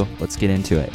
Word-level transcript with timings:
let's 0.00 0.36
get 0.36 0.50
into 0.50 0.78
it. 0.78 0.92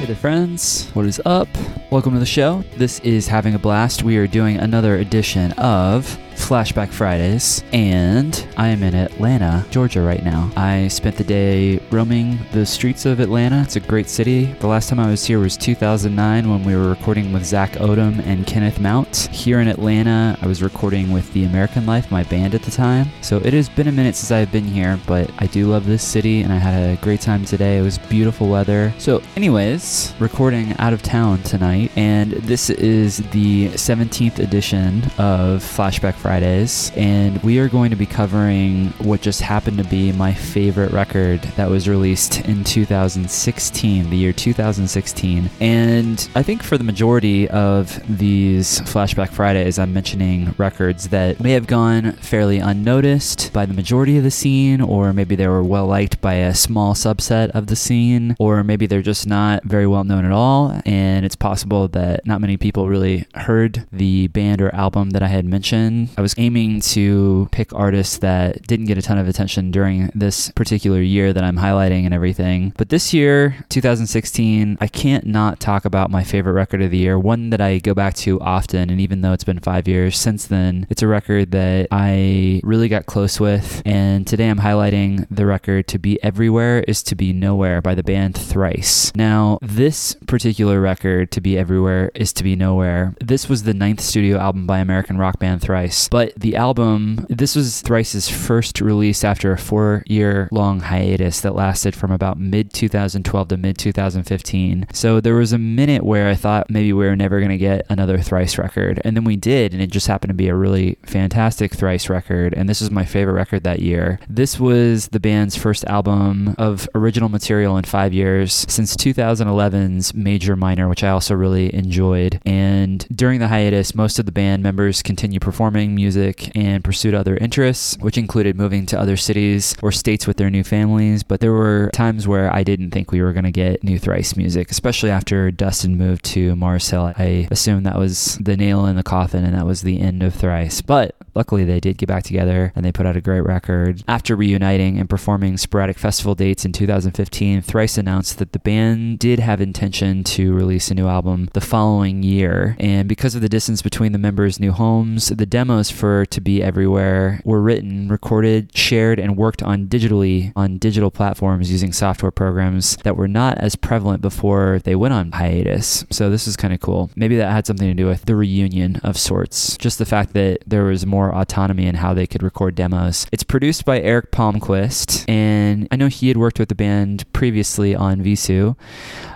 Hey 0.00 0.14
friends. 0.14 0.90
What 0.94 1.06
is 1.06 1.20
up? 1.24 1.48
Welcome 1.90 2.12
to 2.14 2.18
the 2.18 2.26
show. 2.26 2.64
This 2.76 2.98
is 3.00 3.28
Having 3.28 3.54
a 3.54 3.58
Blast. 3.58 4.02
We 4.02 4.16
are 4.16 4.26
doing 4.26 4.56
another 4.56 4.96
edition 4.96 5.52
of 5.52 6.18
Flashback 6.48 6.90
Fridays, 6.90 7.62
and 7.74 8.48
I 8.56 8.68
am 8.68 8.82
in 8.82 8.94
Atlanta, 8.94 9.66
Georgia 9.68 10.00
right 10.00 10.24
now. 10.24 10.50
I 10.56 10.88
spent 10.88 11.16
the 11.16 11.22
day 11.22 11.78
roaming 11.90 12.38
the 12.52 12.64
streets 12.64 13.04
of 13.04 13.20
Atlanta. 13.20 13.60
It's 13.60 13.76
a 13.76 13.80
great 13.80 14.08
city. 14.08 14.46
The 14.46 14.66
last 14.66 14.88
time 14.88 14.98
I 14.98 15.10
was 15.10 15.26
here 15.26 15.40
was 15.40 15.58
2009 15.58 16.48
when 16.48 16.64
we 16.64 16.74
were 16.74 16.88
recording 16.88 17.34
with 17.34 17.44
Zach 17.44 17.72
Odom 17.72 18.24
and 18.24 18.46
Kenneth 18.46 18.80
Mount. 18.80 19.28
Here 19.30 19.60
in 19.60 19.68
Atlanta, 19.68 20.38
I 20.40 20.46
was 20.46 20.62
recording 20.62 21.12
with 21.12 21.30
The 21.34 21.44
American 21.44 21.84
Life, 21.84 22.10
my 22.10 22.22
band 22.22 22.54
at 22.54 22.62
the 22.62 22.70
time. 22.70 23.10
So 23.20 23.36
it 23.36 23.52
has 23.52 23.68
been 23.68 23.88
a 23.88 23.92
minute 23.92 24.16
since 24.16 24.30
I've 24.30 24.50
been 24.50 24.64
here, 24.64 24.98
but 25.06 25.30
I 25.40 25.48
do 25.48 25.66
love 25.66 25.84
this 25.84 26.02
city 26.02 26.40
and 26.40 26.50
I 26.50 26.56
had 26.56 26.98
a 26.98 26.98
great 27.02 27.20
time 27.20 27.44
today. 27.44 27.76
It 27.76 27.82
was 27.82 27.98
beautiful 27.98 28.48
weather. 28.48 28.94
So, 28.96 29.20
anyways, 29.36 30.14
recording 30.18 30.74
out 30.78 30.94
of 30.94 31.02
town 31.02 31.42
tonight, 31.42 31.92
and 31.94 32.32
this 32.32 32.70
is 32.70 33.18
the 33.32 33.68
17th 33.72 34.38
edition 34.38 35.04
of 35.18 35.62
Flashback 35.62 36.14
Fridays. 36.14 36.37
Fridays, 36.38 36.92
and 36.94 37.42
we 37.42 37.58
are 37.58 37.68
going 37.68 37.90
to 37.90 37.96
be 37.96 38.06
covering 38.06 38.90
what 38.98 39.20
just 39.20 39.40
happened 39.40 39.76
to 39.78 39.82
be 39.82 40.12
my 40.12 40.32
favorite 40.32 40.92
record 40.92 41.40
that 41.56 41.68
was 41.68 41.88
released 41.88 42.42
in 42.42 42.62
2016, 42.62 44.08
the 44.08 44.16
year 44.16 44.32
2016. 44.32 45.50
And 45.58 46.30
I 46.36 46.44
think 46.44 46.62
for 46.62 46.78
the 46.78 46.84
majority 46.84 47.48
of 47.50 48.00
these 48.18 48.78
Flashback 48.82 49.30
Fridays, 49.30 49.80
I'm 49.80 49.92
mentioning 49.92 50.54
records 50.58 51.08
that 51.08 51.40
may 51.40 51.50
have 51.50 51.66
gone 51.66 52.12
fairly 52.12 52.58
unnoticed 52.58 53.52
by 53.52 53.66
the 53.66 53.74
majority 53.74 54.16
of 54.16 54.22
the 54.22 54.30
scene, 54.30 54.80
or 54.80 55.12
maybe 55.12 55.34
they 55.34 55.48
were 55.48 55.64
well 55.64 55.88
liked 55.88 56.20
by 56.20 56.34
a 56.34 56.54
small 56.54 56.94
subset 56.94 57.50
of 57.50 57.66
the 57.66 57.74
scene, 57.74 58.36
or 58.38 58.62
maybe 58.62 58.86
they're 58.86 59.02
just 59.02 59.26
not 59.26 59.64
very 59.64 59.88
well 59.88 60.04
known 60.04 60.24
at 60.24 60.30
all. 60.30 60.80
And 60.86 61.26
it's 61.26 61.34
possible 61.34 61.88
that 61.88 62.24
not 62.24 62.40
many 62.40 62.56
people 62.56 62.88
really 62.88 63.26
heard 63.34 63.88
the 63.90 64.28
band 64.28 64.62
or 64.62 64.72
album 64.72 65.10
that 65.10 65.22
I 65.24 65.28
had 65.28 65.44
mentioned. 65.44 66.10
I 66.16 66.20
was 66.20 66.27
aiming 66.36 66.80
to 66.80 67.48
pick 67.52 67.72
artists 67.72 68.18
that 68.18 68.66
didn't 68.66 68.86
get 68.86 68.98
a 68.98 69.02
ton 69.02 69.18
of 69.18 69.28
attention 69.28 69.70
during 69.70 70.10
this 70.14 70.50
particular 70.52 71.00
year 71.00 71.32
that 71.32 71.44
I'm 71.44 71.56
highlighting 71.56 72.04
and 72.04 72.12
everything. 72.12 72.72
But 72.76 72.88
this 72.88 73.14
year, 73.14 73.64
2016, 73.68 74.78
I 74.80 74.86
can't 74.86 75.26
not 75.26 75.60
talk 75.60 75.84
about 75.84 76.10
my 76.10 76.24
favorite 76.24 76.52
record 76.52 76.82
of 76.82 76.90
the 76.90 76.98
year, 76.98 77.18
one 77.18 77.50
that 77.50 77.60
I 77.60 77.78
go 77.78 77.94
back 77.94 78.14
to 78.16 78.40
often. 78.40 78.90
And 78.90 79.00
even 79.00 79.20
though 79.20 79.32
it's 79.32 79.44
been 79.44 79.60
five 79.60 79.86
years 79.86 80.16
since 80.16 80.46
then, 80.46 80.86
it's 80.90 81.02
a 81.02 81.06
record 81.06 81.52
that 81.52 81.88
I 81.90 82.60
really 82.64 82.88
got 82.88 83.06
close 83.06 83.38
with. 83.38 83.82
And 83.84 84.26
today 84.26 84.48
I'm 84.48 84.58
highlighting 84.58 85.26
the 85.30 85.46
record 85.46 85.86
To 85.88 85.98
Be 85.98 86.22
Everywhere 86.22 86.80
is 86.88 87.02
To 87.04 87.14
Be 87.14 87.32
Nowhere 87.32 87.80
by 87.80 87.94
the 87.94 88.02
band 88.02 88.36
Thrice. 88.36 89.12
Now, 89.14 89.58
this 89.62 90.14
particular 90.26 90.80
record, 90.80 91.30
To 91.32 91.40
Be 91.40 91.56
Everywhere 91.56 92.10
is 92.14 92.32
To 92.34 92.44
Be 92.44 92.56
Nowhere, 92.56 93.14
this 93.20 93.48
was 93.48 93.62
the 93.62 93.74
ninth 93.74 94.00
studio 94.00 94.38
album 94.38 94.66
by 94.66 94.78
American 94.78 95.18
rock 95.18 95.38
band 95.38 95.62
Thrice. 95.62 96.08
But 96.08 96.17
the 96.36 96.56
album, 96.56 97.26
this 97.28 97.56
was 97.56 97.80
Thrice's 97.80 98.28
first 98.28 98.80
release 98.80 99.24
after 99.24 99.52
a 99.52 99.58
four 99.58 100.02
year 100.06 100.48
long 100.50 100.80
hiatus 100.80 101.40
that 101.40 101.54
lasted 101.54 101.94
from 101.94 102.10
about 102.10 102.38
mid 102.38 102.72
2012 102.72 103.48
to 103.48 103.56
mid 103.56 103.78
2015. 103.78 104.86
So 104.92 105.20
there 105.20 105.34
was 105.34 105.52
a 105.52 105.58
minute 105.58 106.04
where 106.04 106.28
I 106.28 106.34
thought 106.34 106.70
maybe 106.70 106.92
we 106.92 107.06
were 107.06 107.16
never 107.16 107.38
going 107.38 107.50
to 107.50 107.58
get 107.58 107.86
another 107.88 108.18
Thrice 108.18 108.58
record. 108.58 109.00
And 109.04 109.16
then 109.16 109.24
we 109.24 109.36
did, 109.36 109.72
and 109.72 109.82
it 109.82 109.90
just 109.90 110.06
happened 110.06 110.30
to 110.30 110.34
be 110.34 110.48
a 110.48 110.54
really 110.54 110.98
fantastic 111.04 111.74
Thrice 111.74 112.08
record. 112.08 112.54
And 112.54 112.68
this 112.68 112.80
is 112.80 112.90
my 112.90 113.04
favorite 113.04 113.34
record 113.34 113.64
that 113.64 113.80
year. 113.80 114.18
This 114.28 114.58
was 114.58 115.08
the 115.08 115.20
band's 115.20 115.56
first 115.56 115.84
album 115.84 116.54
of 116.58 116.88
original 116.94 117.28
material 117.28 117.76
in 117.76 117.84
five 117.84 118.12
years 118.12 118.66
since 118.68 118.96
2011's 118.96 120.14
Major 120.14 120.56
Minor, 120.56 120.88
which 120.88 121.04
I 121.04 121.10
also 121.10 121.34
really 121.34 121.74
enjoyed. 121.74 122.40
And 122.44 123.06
during 123.14 123.40
the 123.40 123.48
hiatus, 123.48 123.94
most 123.94 124.18
of 124.18 124.26
the 124.26 124.32
band 124.32 124.62
members 124.62 125.02
continued 125.02 125.42
performing 125.42 125.97
music 125.98 126.56
and 126.56 126.84
pursued 126.84 127.14
other 127.14 127.36
interests, 127.36 127.96
which 127.98 128.16
included 128.16 128.56
moving 128.56 128.86
to 128.86 128.98
other 128.98 129.16
cities 129.16 129.74
or 129.82 129.90
states 129.90 130.26
with 130.26 130.36
their 130.36 130.48
new 130.48 130.62
families. 130.62 131.24
But 131.24 131.40
there 131.40 131.52
were 131.52 131.90
times 131.92 132.28
where 132.28 132.54
I 132.54 132.62
didn't 132.62 132.92
think 132.92 133.10
we 133.10 133.20
were 133.20 133.32
going 133.32 133.44
to 133.44 133.50
get 133.50 133.82
new 133.82 133.98
Thrice 133.98 134.36
music, 134.36 134.70
especially 134.70 135.10
after 135.10 135.50
Dustin 135.50 135.98
moved 135.98 136.24
to 136.26 136.54
Mars 136.54 136.88
Hill. 136.88 137.12
I 137.18 137.48
assumed 137.50 137.84
that 137.86 137.98
was 137.98 138.38
the 138.40 138.56
nail 138.56 138.86
in 138.86 138.94
the 138.94 139.02
coffin 139.02 139.44
and 139.44 139.54
that 139.56 139.66
was 139.66 139.82
the 139.82 140.00
end 140.00 140.22
of 140.22 140.34
Thrice. 140.34 140.80
But 140.80 141.16
luckily, 141.38 141.64
they 141.64 141.80
did 141.80 141.96
get 141.96 142.08
back 142.08 142.24
together 142.24 142.72
and 142.74 142.84
they 142.84 142.90
put 142.92 143.06
out 143.06 143.16
a 143.16 143.20
great 143.20 143.42
record. 143.42 144.02
After 144.08 144.34
reuniting 144.34 144.98
and 144.98 145.08
performing 145.08 145.56
sporadic 145.56 145.96
festival 145.96 146.34
dates 146.34 146.64
in 146.64 146.72
2015, 146.72 147.62
Thrice 147.62 147.96
announced 147.96 148.38
that 148.38 148.52
the 148.52 148.58
band 148.58 149.20
did 149.20 149.38
have 149.38 149.60
intention 149.60 150.24
to 150.24 150.52
release 150.52 150.90
a 150.90 150.94
new 150.94 151.06
album 151.06 151.48
the 151.54 151.60
following 151.60 152.24
year. 152.24 152.76
And 152.80 153.08
because 153.08 153.36
of 153.36 153.40
the 153.40 153.48
distance 153.48 153.82
between 153.82 154.10
the 154.10 154.18
members' 154.18 154.58
new 154.58 154.72
homes, 154.72 155.28
the 155.28 155.46
demos 155.46 155.90
for 155.90 156.26
To 156.26 156.40
Be 156.40 156.60
Everywhere 156.60 157.40
were 157.44 157.62
written, 157.62 158.08
recorded, 158.08 158.76
shared, 158.76 159.20
and 159.20 159.36
worked 159.36 159.62
on 159.62 159.86
digitally 159.86 160.52
on 160.56 160.78
digital 160.78 161.12
platforms 161.12 161.70
using 161.70 161.92
software 161.92 162.32
programs 162.32 162.96
that 163.04 163.16
were 163.16 163.28
not 163.28 163.58
as 163.58 163.76
prevalent 163.76 164.20
before 164.20 164.80
they 164.80 164.96
went 164.96 165.14
on 165.14 165.30
hiatus. 165.30 166.04
So 166.10 166.30
this 166.30 166.48
is 166.48 166.56
kind 166.56 166.74
of 166.74 166.80
cool. 166.80 167.10
Maybe 167.14 167.36
that 167.36 167.52
had 167.52 167.66
something 167.66 167.88
to 167.88 167.94
do 167.94 168.06
with 168.06 168.24
the 168.24 168.34
reunion 168.34 168.96
of 169.04 169.16
sorts. 169.16 169.76
Just 169.76 169.98
the 169.98 170.04
fact 170.04 170.32
that 170.32 170.58
there 170.66 170.84
was 170.84 171.06
more 171.06 171.27
autonomy 171.34 171.86
in 171.86 171.96
how 171.96 172.14
they 172.14 172.26
could 172.26 172.42
record 172.42 172.74
demos. 172.74 173.26
It's 173.32 173.42
produced 173.42 173.84
by 173.84 174.00
Eric 174.00 174.30
Palmquist, 174.30 175.24
and 175.28 175.88
I 175.90 175.96
know 175.96 176.08
he 176.08 176.28
had 176.28 176.36
worked 176.36 176.58
with 176.58 176.68
the 176.68 176.74
band 176.74 177.30
previously 177.32 177.94
on 177.94 178.22
Vheissu. 178.22 178.76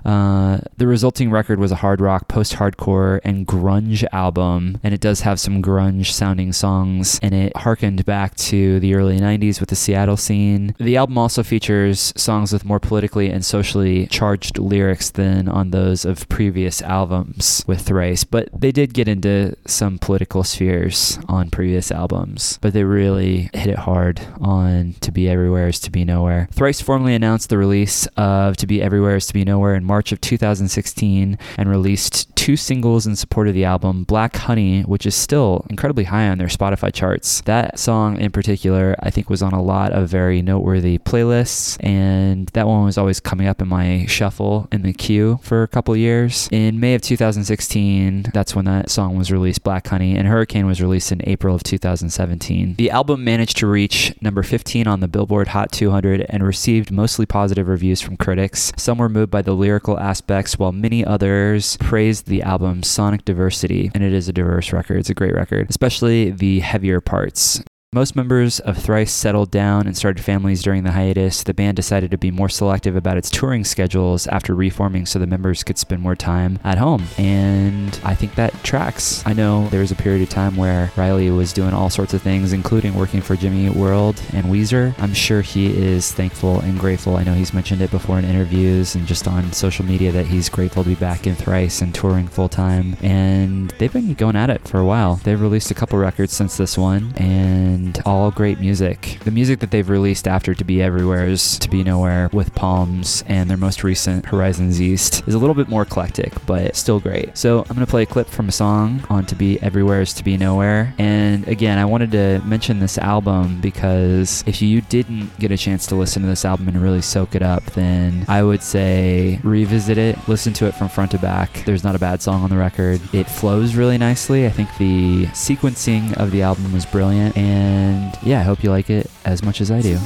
Uh, 0.05 0.59
the 0.77 0.87
resulting 0.87 1.31
record 1.31 1.59
was 1.59 1.73
a 1.73 1.77
hard 1.77 2.01
rock, 2.01 2.29
post 2.29 2.55
hardcore, 2.55 3.21
and 3.25 3.47
grunge 3.47 4.05
album, 4.13 4.79
and 4.83 4.93
it 4.93 5.01
does 5.01 5.21
have 5.23 5.39
some 5.41 5.63
grunge 5.63 6.07
sounding 6.13 6.53
songs, 6.53 7.19
and 7.23 7.35
it 7.35 7.57
harkened 7.57 8.05
back 8.05 8.35
to 8.37 8.81
the 8.81 8.95
early 8.95 9.19
90s 9.19 9.61
with 9.61 9.69
the 9.69 9.77
Seattle 9.77 10.17
scene. 10.17 10.75
The 10.79 10.97
album 10.97 11.19
also 11.19 11.43
features 11.43 12.13
songs 12.17 12.53
with 12.53 12.65
more 12.65 12.81
politically 12.81 13.31
and 13.31 13.45
socially 13.45 14.07
charged 14.07 14.59
lyrics 14.59 15.11
than 15.11 15.49
on 15.49 15.71
those 15.71 16.05
of 16.05 16.29
previous 16.29 16.83
albums 16.83 17.65
with 17.67 17.83
Thrice, 17.83 18.25
but 18.25 18.49
they 18.53 18.73
did 18.73 18.95
get 18.95 19.09
into 19.09 19.57
some 19.67 19.99
political 19.99 20.45
spheres 20.45 21.19
on 21.29 21.51
previous 21.51 21.82
albums, 21.91 22.59
but 22.61 22.73
they 22.73 22.85
really 22.85 23.51
hit 23.55 23.69
it 23.69 23.79
hard 23.79 24.21
on 24.41 24.95
To 25.01 25.11
Be 25.11 25.29
Everywhere 25.29 25.69
is 25.69 25.81
To 25.81 25.91
Be 25.91 26.05
Nowhere. 26.05 26.49
Thrice 26.53 26.81
formally 26.81 27.15
announced 27.15 27.49
the 27.49 27.59
release 27.59 28.07
of 28.17 28.57
To 28.59 28.67
Be 28.67 28.83
Everywhere 28.83 29.17
is 29.17 29.27
To 29.27 29.35
Be 29.35 29.45
Nowhere 29.45 29.75
in 29.75 29.85
March 29.85 30.13
of 30.13 30.21
2016 30.21 31.39
and 31.57 31.69
released 31.69 32.35
two 32.43 32.57
singles 32.57 33.07
in 33.07 33.15
support 33.15 33.47
of 33.47 33.55
the 33.55 33.65
album 33.65 34.03
Black 34.03 34.35
Honey, 34.35 34.83
which 34.83 35.07
is 35.07 35.15
still 35.15 35.65
incredibly 35.71 36.03
high 36.03 36.29
on 36.29 36.39
their 36.39 36.49
Spotify 36.49 36.93
charts. 36.93 37.41
That 37.43 37.79
song 37.79 38.21
in 38.21 38.33
particular, 38.33 38.97
I 38.99 39.11
think, 39.11 39.31
was 39.31 39.43
on 39.43 39.53
a 39.53 39.63
lot 39.63 39.93
of 39.93 40.09
very 40.09 40.43
noteworthy 40.43 40.99
playlists, 40.99 41.77
and 41.79 42.49
that 42.49 42.67
one 42.67 42.85
was 42.85 42.99
always 42.99 43.21
coming 43.21 43.47
up 43.47 43.63
in 43.63 43.69
my 43.69 44.07
shuffle 44.07 44.67
in 44.73 44.83
the 44.83 44.93
queue 44.93 45.39
for 45.45 45.63
a 45.63 45.69
couple 45.69 45.97
years. 45.97 46.49
In 46.51 46.81
May 46.81 46.97
of 46.97 47.03
2016, 47.03 48.33
that's 48.35 48.57
when 48.57 48.65
that 48.65 48.91
song 48.91 49.17
was 49.17 49.31
released, 49.31 49.63
Black 49.63 49.87
Honey, 49.87 50.17
and 50.17 50.27
Hurricane 50.27 50.67
was 50.67 50.83
released 50.83 51.13
in 51.13 51.21
April 51.23 51.55
of 51.55 51.63
2017. 51.63 52.75
The 52.75 52.91
album 52.91 53.23
managed 53.23 53.59
to 53.59 53.69
reach 53.69 54.21
number 54.21 54.43
15 54.43 54.89
on 54.89 54.99
the 54.99 55.07
Billboard 55.07 55.47
Hot 55.47 55.71
200 55.71 56.27
and 56.29 56.43
received 56.43 56.91
mostly 56.91 57.25
positive 57.25 57.69
reviews 57.69 58.01
from 58.01 58.17
critics. 58.17 58.73
Some 58.77 58.99
were 58.99 59.09
moved 59.09 59.31
by 59.31 59.43
the 59.43 59.55
lyrical 59.55 59.97
aspects, 59.97 60.59
while 60.59 60.73
many 60.73 61.05
others 61.05 61.77
praised 61.77 62.32
the 62.33 62.43
album 62.43 62.83
Sonic 62.83 63.27
Diversity, 63.27 63.91
and 63.95 64.03
it 64.03 64.15
is 64.15 64.27
a 64.27 64.33
diverse 64.33 64.73
record. 64.73 64.97
It's 64.97 65.11
a 65.11 65.15
great 65.15 65.35
record, 65.35 65.69
especially 65.69 66.31
the 66.31 66.61
heavier 66.61 67.03
parts. 67.03 67.63
Most 67.95 68.17
members 68.17 68.59
of 68.61 68.79
Thrice 68.79 69.13
settled 69.13 69.51
down 69.51 69.87
and 69.87 69.95
started 69.95 70.25
families 70.25 70.63
during 70.63 70.83
the 70.83 70.93
hiatus. 70.93 71.43
The 71.43 71.53
band 71.53 71.77
decided 71.77 72.11
to 72.13 72.17
be 72.17 72.31
more 72.31 72.49
selective 72.49 72.97
about 72.97 73.19
its 73.19 73.29
touring 73.29 73.65
schedules 73.65 74.27
after 74.29 74.55
reforming 74.55 75.05
so 75.05 75.19
the 75.19 75.27
members 75.27 75.63
could 75.63 75.77
spend 75.77 76.01
more 76.01 76.17
time 76.17 76.59
at 76.65 76.79
home. 76.79 77.05
And 77.19 78.01
I 78.03 78.15
think 78.15 78.35
that 78.37 78.55
tracks. 78.65 79.23
I 79.27 79.35
know 79.35 79.69
there 79.69 79.81
was 79.83 79.91
a 79.91 79.95
period 79.95 80.23
of 80.23 80.31
time 80.31 80.57
where 80.57 80.91
Riley 80.97 81.29
was 81.31 81.53
doing 81.53 81.75
all 81.75 81.91
sorts 81.91 82.15
of 82.15 82.23
things, 82.23 82.55
including 82.55 82.95
working 82.95 83.21
for 83.21 83.37
Jimmy 83.37 83.69
World 83.69 84.23
and 84.33 84.47
Weezer. 84.47 84.95
I'm 84.99 85.13
sure 85.13 85.43
he 85.43 85.67
is 85.67 86.13
thankful 86.13 86.61
and 86.61 86.81
grateful. 86.81 87.19
I 87.19 87.25
know 87.25 87.35
he's 87.35 87.53
mentioned 87.53 87.83
it 87.83 87.91
before 87.91 88.19
in 88.19 88.25
interviews 88.25 88.95
and 88.95 89.07
just 89.07 89.29
on 89.29 89.53
social 89.53 89.85
media 89.85 90.13
that 90.13 90.25
he's 90.25 90.49
grateful 90.49 90.83
to 90.83 90.89
be 90.89 90.95
back 90.95 91.27
in 91.27 91.35
Thrice 91.35 91.83
and 91.83 91.95
touring 91.95 92.27
full 92.27 92.49
time. 92.49 92.97
And 93.03 93.69
they've 93.73 93.93
been 93.93 94.15
going 94.15 94.37
at 94.37 94.49
it 94.49 94.67
for 94.67 94.79
a 94.79 94.87
while. 94.87 95.17
They've 95.17 95.39
released 95.39 95.71
a 95.71 95.75
couple 95.75 95.99
records 95.99 96.33
since 96.33 96.57
this 96.57 96.79
one. 96.79 97.13
And 97.19 97.82
and 97.83 98.01
all 98.07 98.31
great 98.31 98.61
music. 98.61 99.19
The 99.25 99.31
music 99.31 99.59
that 99.61 99.71
they've 99.71 99.89
released 99.89 100.29
after 100.29 100.55
To 100.55 100.65
Be 100.65 100.81
Everywhere 100.81 101.27
is 101.27 101.59
To 101.59 101.69
Be 101.69 101.83
Nowhere 101.83 102.31
with 102.33 102.55
Palms, 102.55 103.25
and 103.27 103.51
their 103.51 103.57
most 103.57 103.83
recent 103.83 104.27
Horizons 104.27 104.81
East 104.81 105.27
is 105.27 105.35
a 105.35 105.39
little 105.39 105.55
bit 105.55 105.69
more 105.69 105.83
eclectic, 105.83 106.33
but 106.47 106.77
still 106.77 107.01
great. 107.01 107.37
So 107.37 107.61
I'm 107.61 107.75
going 107.75 107.81
to 107.81 107.91
play 107.91 108.03
a 108.03 108.07
clip 108.07 108.29
from 108.29 108.49
a 108.49 108.53
song 108.53 109.05
on 109.11 109.27
To 109.27 109.35
Be 109.35 109.61
Everywhere 109.63 110.01
is 110.01 110.13
To 110.15 110.25
Be 110.25 110.37
Nowhere. 110.37 110.95
And 110.99 111.47
again, 111.49 111.79
I 111.79 111.85
wanted 111.85 112.13
to 112.13 112.41
mention 112.45 112.79
this 112.79 112.99
album 112.99 113.61
because 113.61 114.45
if 114.47 114.63
you 114.63 114.81
didn't 114.83 115.37
get 115.39 115.51
a 115.51 115.57
chance 115.57 115.87
to 115.87 115.97
listen 115.97 116.23
to 116.23 116.29
this 116.29 116.45
album 116.45 116.69
and 116.69 116.81
really 116.81 117.03
soak 117.03 117.35
it 117.35 117.43
up, 117.43 117.65
then 117.73 118.25
I 118.29 118.43
would 118.43 118.63
say 118.63 119.41
revisit 119.43 119.99
it, 119.99 120.17
listen 120.29 120.53
to 120.55 120.67
it 120.67 120.75
from 120.77 120.89
front 120.89 121.11
to 121.13 121.19
back. 121.19 121.65
There's 121.65 121.85
not 121.85 121.97
a 121.97 121.99
bad 121.99 122.23
song 122.23 122.45
on 122.45 122.51
the 122.51 122.57
record. 122.57 123.01
It 123.13 123.29
flows 123.29 123.75
really 123.75 123.99
nicely. 123.99 124.47
I 124.47 124.51
think 124.51 124.69
the 124.79 125.27
sequencing 125.27 126.17
of 126.19 126.31
the 126.31 126.43
album 126.43 126.73
was 126.73 126.87
brilliant. 126.87 127.37
And 127.37 127.72
and 127.73 128.19
yeah, 128.23 128.41
I 128.41 128.43
hope 128.43 128.63
you 128.63 128.71
like 128.71 128.91
it 128.91 129.11
as 129.25 129.43
much 129.43 129.61
as 129.61 129.71
I 129.71 129.81
do. 129.81 129.99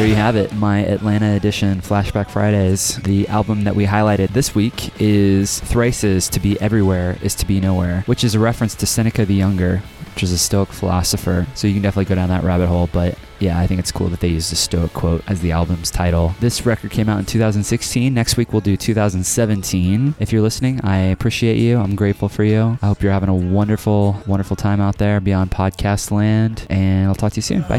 There 0.00 0.08
you 0.08 0.14
have 0.14 0.34
it, 0.34 0.54
my 0.54 0.78
Atlanta 0.86 1.36
edition 1.36 1.82
Flashback 1.82 2.30
Fridays. 2.30 2.96
The 3.02 3.28
album 3.28 3.64
that 3.64 3.76
we 3.76 3.84
highlighted 3.84 4.28
this 4.28 4.54
week 4.54 4.98
is 4.98 5.60
Thrice's 5.60 6.30
To 6.30 6.40
Be 6.40 6.58
Everywhere 6.58 7.18
is 7.22 7.34
To 7.34 7.46
Be 7.46 7.60
Nowhere, 7.60 8.04
which 8.06 8.24
is 8.24 8.34
a 8.34 8.38
reference 8.38 8.74
to 8.76 8.86
Seneca 8.86 9.26
the 9.26 9.34
Younger, 9.34 9.82
which 10.14 10.22
is 10.22 10.32
a 10.32 10.38
Stoic 10.38 10.68
philosopher. 10.70 11.46
So 11.54 11.66
you 11.66 11.74
can 11.74 11.82
definitely 11.82 12.06
go 12.06 12.14
down 12.14 12.28
that 12.28 12.42
rabbit 12.42 12.66
hole. 12.66 12.88
But 12.92 13.18
yeah, 13.38 13.58
I 13.58 13.66
think 13.66 13.80
it's 13.80 13.92
cool 13.92 14.08
that 14.08 14.20
they 14.20 14.28
used 14.28 14.52
a 14.52 14.56
Stoic 14.56 14.92
quote 14.92 15.22
as 15.28 15.40
the 15.40 15.52
album's 15.52 15.90
title. 15.90 16.34
This 16.40 16.66
record 16.66 16.90
came 16.90 17.08
out 17.08 17.18
in 17.18 17.24
2016. 17.26 18.12
Next 18.12 18.36
week 18.36 18.52
we'll 18.52 18.60
do 18.60 18.76
2017. 18.76 20.14
If 20.18 20.32
you're 20.32 20.42
listening, 20.42 20.80
I 20.84 20.96
appreciate 20.98 21.56
you. 21.56 21.78
I'm 21.78 21.96
grateful 21.96 22.28
for 22.28 22.44
you. 22.44 22.78
I 22.82 22.86
hope 22.86 23.02
you're 23.02 23.12
having 23.12 23.28
a 23.28 23.34
wonderful, 23.34 24.22
wonderful 24.26 24.56
time 24.56 24.80
out 24.80 24.98
there 24.98 25.20
beyond 25.20 25.50
podcast 25.50 26.10
land. 26.10 26.66
And 26.68 27.08
I'll 27.08 27.14
talk 27.14 27.32
to 27.32 27.36
you 27.36 27.42
soon. 27.42 27.62
Bye. 27.62 27.78